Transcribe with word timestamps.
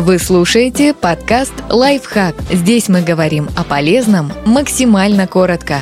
Вы 0.00 0.20
слушаете 0.20 0.94
подкаст 0.94 1.52
«Лайфхак». 1.68 2.36
Здесь 2.52 2.88
мы 2.88 3.02
говорим 3.02 3.48
о 3.56 3.64
полезном 3.64 4.32
максимально 4.46 5.26
коротко. 5.26 5.80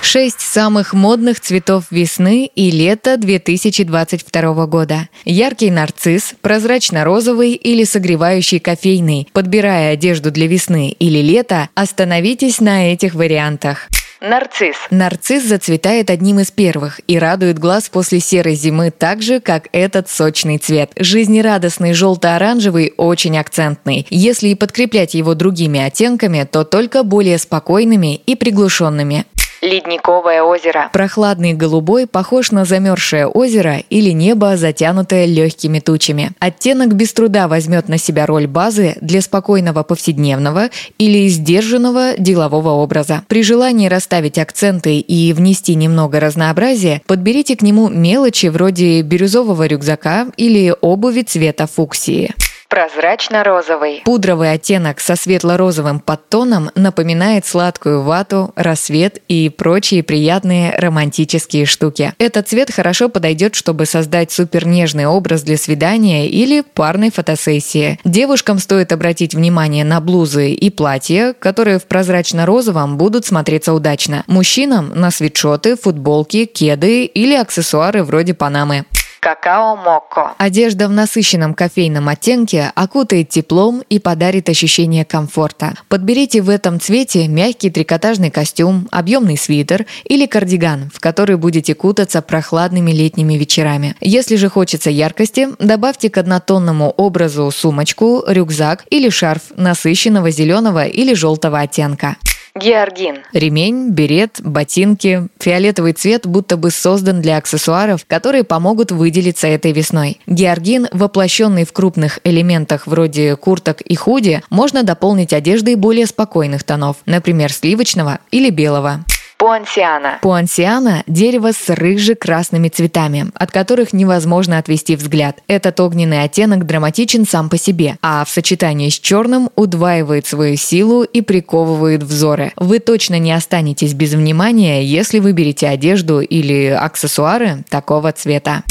Шесть 0.00 0.40
самых 0.40 0.94
модных 0.94 1.38
цветов 1.38 1.84
весны 1.90 2.50
и 2.54 2.70
лета 2.70 3.18
2022 3.18 4.66
года. 4.66 5.10
Яркий 5.26 5.70
нарцисс, 5.70 6.32
прозрачно-розовый 6.40 7.52
или 7.52 7.84
согревающий 7.84 8.58
кофейный. 8.58 9.28
Подбирая 9.34 9.92
одежду 9.92 10.30
для 10.30 10.46
весны 10.46 10.96
или 10.98 11.18
лета, 11.18 11.68
остановитесь 11.74 12.60
на 12.60 12.90
этих 12.90 13.14
вариантах. 13.14 13.90
Нарцисс. 14.22 14.76
Нарцисс 14.90 15.42
зацветает 15.42 16.08
одним 16.08 16.38
из 16.38 16.52
первых 16.52 17.00
и 17.08 17.18
радует 17.18 17.58
глаз 17.58 17.88
после 17.88 18.20
серой 18.20 18.54
зимы 18.54 18.92
так 18.92 19.20
же, 19.20 19.40
как 19.40 19.68
этот 19.72 20.08
сочный 20.08 20.58
цвет. 20.58 20.92
Жизнерадостный 20.96 21.92
желто-оранжевый 21.92 22.94
очень 22.96 23.36
акцентный. 23.36 24.06
Если 24.10 24.50
и 24.50 24.54
подкреплять 24.54 25.14
его 25.14 25.34
другими 25.34 25.80
оттенками, 25.80 26.46
то 26.48 26.62
только 26.62 27.02
более 27.02 27.36
спокойными 27.36 28.14
и 28.14 28.36
приглушенными. 28.36 29.24
Ледниковое 29.62 30.42
озеро. 30.42 30.90
Прохладный 30.92 31.52
голубой 31.52 32.08
похож 32.08 32.50
на 32.50 32.64
замерзшее 32.64 33.28
озеро 33.28 33.76
или 33.90 34.10
небо, 34.10 34.56
затянутое 34.56 35.24
легкими 35.24 35.78
тучами. 35.78 36.32
Оттенок 36.40 36.94
без 36.94 37.12
труда 37.12 37.46
возьмет 37.46 37.88
на 37.88 37.96
себя 37.96 38.26
роль 38.26 38.48
базы 38.48 38.96
для 39.00 39.20
спокойного 39.22 39.84
повседневного 39.84 40.70
или 40.98 41.28
сдержанного 41.28 42.18
делового 42.18 42.70
образа. 42.70 43.22
При 43.28 43.44
желании 43.44 43.86
расставить 43.86 44.36
акценты 44.36 44.98
и 44.98 45.32
внести 45.32 45.76
немного 45.76 46.18
разнообразия, 46.18 47.00
подберите 47.06 47.56
к 47.56 47.62
нему 47.62 47.88
мелочи 47.88 48.46
вроде 48.46 49.02
бирюзового 49.02 49.64
рюкзака 49.68 50.26
или 50.36 50.74
обуви 50.80 51.22
цвета 51.22 51.68
фуксии. 51.68 52.34
Прозрачно-розовый. 52.72 54.00
Пудровый 54.02 54.50
оттенок 54.50 54.98
со 54.98 55.14
светло-розовым 55.14 56.00
подтоном 56.00 56.70
напоминает 56.74 57.44
сладкую 57.44 58.00
вату, 58.00 58.50
рассвет 58.56 59.18
и 59.28 59.50
прочие 59.50 60.02
приятные 60.02 60.74
романтические 60.78 61.66
штуки. 61.66 62.14
Этот 62.16 62.48
цвет 62.48 62.72
хорошо 62.72 63.10
подойдет, 63.10 63.56
чтобы 63.56 63.84
создать 63.84 64.32
супернежный 64.32 65.04
образ 65.04 65.42
для 65.42 65.58
свидания 65.58 66.30
или 66.30 66.62
парной 66.62 67.10
фотосессии. 67.10 68.00
Девушкам 68.06 68.58
стоит 68.58 68.90
обратить 68.90 69.34
внимание 69.34 69.84
на 69.84 70.00
блузы 70.00 70.52
и 70.52 70.70
платья, 70.70 71.34
которые 71.38 71.78
в 71.78 71.84
прозрачно-розовом 71.84 72.96
будут 72.96 73.26
смотреться 73.26 73.74
удачно. 73.74 74.24
Мужчинам 74.28 74.98
на 74.98 75.10
свитшоты, 75.10 75.76
футболки, 75.76 76.46
кеды 76.46 77.04
или 77.04 77.34
аксессуары 77.34 78.02
вроде 78.02 78.32
панамы. 78.32 78.86
Какао-моко. 79.22 80.34
Одежда 80.36 80.88
в 80.88 80.90
насыщенном 80.90 81.54
кофейном 81.54 82.08
оттенке 82.08 82.72
окутает 82.74 83.28
теплом 83.28 83.84
и 83.88 84.00
подарит 84.00 84.48
ощущение 84.48 85.04
комфорта. 85.04 85.74
Подберите 85.88 86.42
в 86.42 86.48
этом 86.48 86.80
цвете 86.80 87.28
мягкий 87.28 87.70
трикотажный 87.70 88.32
костюм, 88.32 88.88
объемный 88.90 89.38
свитер 89.38 89.86
или 90.02 90.26
кардиган, 90.26 90.90
в 90.92 90.98
который 90.98 91.36
будете 91.36 91.76
кутаться 91.76 92.20
прохладными 92.20 92.90
летними 92.90 93.34
вечерами. 93.34 93.94
Если 94.00 94.34
же 94.34 94.48
хочется 94.48 94.90
яркости, 94.90 95.50
добавьте 95.60 96.10
к 96.10 96.18
однотонному 96.18 96.90
образу 96.90 97.48
сумочку, 97.52 98.24
рюкзак 98.26 98.86
или 98.90 99.08
шарф 99.08 99.52
насыщенного 99.54 100.32
зеленого 100.32 100.84
или 100.84 101.14
желтого 101.14 101.60
оттенка. 101.60 102.16
Георгин. 102.54 103.20
Ремень, 103.32 103.90
берет, 103.90 104.40
ботинки. 104.42 105.28
Фиолетовый 105.38 105.94
цвет 105.94 106.26
будто 106.26 106.56
бы 106.56 106.70
создан 106.70 107.22
для 107.22 107.38
аксессуаров, 107.38 108.04
которые 108.06 108.44
помогут 108.44 108.92
выделиться 108.92 109.46
этой 109.46 109.72
весной. 109.72 110.20
Георгин, 110.26 110.88
воплощенный 110.92 111.64
в 111.64 111.72
крупных 111.72 112.18
элементах 112.24 112.86
вроде 112.86 113.36
курток 113.36 113.80
и 113.80 113.94
худи, 113.94 114.42
можно 114.50 114.82
дополнить 114.82 115.32
одеждой 115.32 115.76
более 115.76 116.06
спокойных 116.06 116.62
тонов, 116.64 116.98
например, 117.06 117.52
сливочного 117.52 118.18
или 118.30 118.50
белого. 118.50 119.04
Пуансиана. 119.42 120.20
Пуансиана– 120.22 121.02
дерево 121.08 121.50
с 121.50 121.68
рыже-красными 121.68 122.68
цветами, 122.68 123.32
от 123.34 123.50
которых 123.50 123.92
невозможно 123.92 124.56
отвести 124.56 124.94
взгляд. 124.94 125.40
Этот 125.48 125.80
огненный 125.80 126.22
оттенок 126.22 126.64
драматичен 126.64 127.26
сам 127.26 127.48
по 127.48 127.58
себе, 127.58 127.96
а 128.02 128.24
в 128.24 128.28
сочетании 128.28 128.88
с 128.88 129.00
черным 129.00 129.50
удваивает 129.56 130.28
свою 130.28 130.54
силу 130.54 131.02
и 131.02 131.22
приковывает 131.22 132.04
взоры. 132.04 132.52
Вы 132.54 132.78
точно 132.78 133.18
не 133.18 133.32
останетесь 133.32 133.94
без 133.94 134.14
внимания, 134.14 134.84
если 134.84 135.18
выберете 135.18 135.66
одежду 135.66 136.20
или 136.20 136.66
аксессуары 136.66 137.64
такого 137.68 138.12
цвета. 138.12 138.62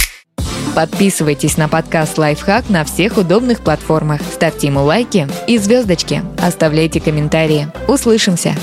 Подписывайтесь 0.73 1.57
на 1.57 1.67
подкаст 1.67 2.17
«Лайфхак» 2.17 2.69
на 2.69 2.85
всех 2.85 3.17
удобных 3.17 3.59
платформах. 3.59 4.21
Ставьте 4.21 4.67
ему 4.67 4.83
лайки 4.85 5.27
и 5.47 5.57
звездочки. 5.57 6.23
Оставляйте 6.41 7.01
комментарии. 7.01 7.67
Услышимся! 7.89 8.55